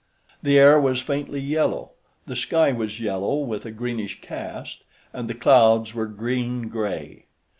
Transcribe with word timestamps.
The 0.41 0.57
air 0.57 0.79
was 0.81 0.99
faintly 0.99 1.39
yellow, 1.39 1.91
the 2.25 2.35
sky 2.35 2.71
was 2.71 2.99
yellow 2.99 3.35
with 3.35 3.67
a 3.67 3.71
greenish 3.71 4.19
cast, 4.19 4.81
and 5.13 5.29
the 5.29 5.35
clouds 5.35 5.93
were 5.93 6.07
green 6.07 6.69
gray. 6.69 7.27